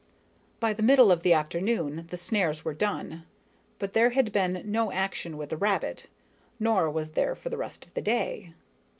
[0.59, 3.23] By the middle of the afternoon the snares were done,
[3.77, 6.07] but there had been no action with the rabbit,
[6.59, 8.53] nor was there for the rest of the day.